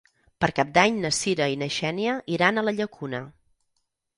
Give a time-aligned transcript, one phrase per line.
[0.43, 3.21] Per Cap d'Any na Cira i na Xènia iran a la Llacuna.